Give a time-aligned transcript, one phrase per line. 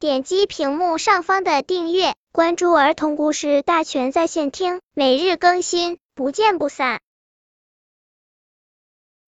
[0.00, 7.00] 点击屏幕上方的订阅，关注儿童故事大全在线听，每日更新，不见不散。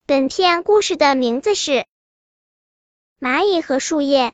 [0.05, 1.71] 本片故事的名字是
[3.19, 4.27] 《蚂蚁和树叶》。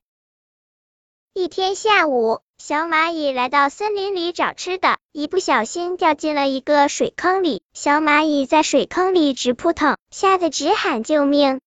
[1.34, 7.64] 一天下午，小蚂蚁来到森林里找吃的，一不小心掉进了一个水坑里。
[7.72, 11.62] 小蚂蚁在水坑里直扑腾，吓得直喊救命。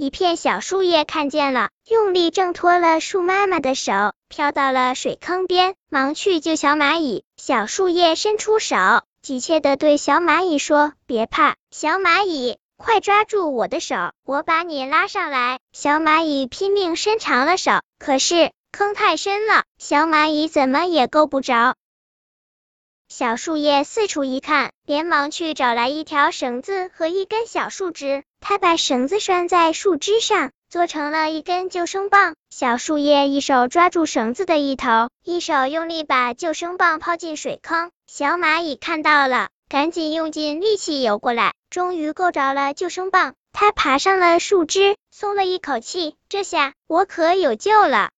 [0.00, 7.24] 一片小树叶看见了，用力挣脱了树妈妈的手，飘到了水坑边，忙去救小蚂蚁。
[7.36, 8.76] 小树叶伸出手，
[9.22, 21.74] 急切的对小蚂蚁说：“别怕，小蚂蚁，快抓住我的手，我把你拉上来。”小蚂蚁拼命伸长了手，可是坑太深了，小蚂蚁怎么也够不着。
[23.08, 28.22] 小树叶四处一看，连忙去找来一条绳子和一根小树枝。
[28.40, 32.34] 他把绳子拴在树枝上，做成了一根救生棒。
[32.50, 37.90] 小树叶一手抓住绳子的一头，一手用力把救生棒抛进水坑。
[38.06, 43.34] 小蚂蚁看到了，赶紧用尽力气游过来，终于够着了救生棒。
[43.52, 48.10] 它爬上了树枝，松了一口气，这下我可有救了。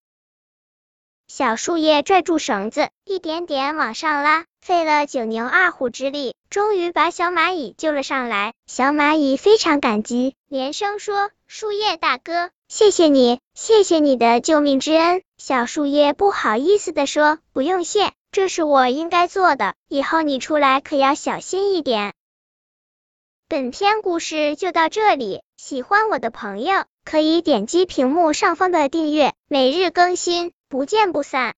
[1.27, 8.53] 小树叶拽住绳子，一点点往上拉，费了九牛二虎之力，终于把小蚂蚁救了上来。
[8.67, 22.13] 小蚂蚁非常感激，连声说：“树叶大哥，谢谢你，谢谢你的救命之恩。”小树叶不好意思的说：“不用谢，这是我应该做的，以后你出来可要小心一点。”
[23.49, 30.53] 本篇故事就到这里，喜欢我的朋友可以点击屏幕上方的订阅，每日更新。
[30.69, 31.49] 不见不散。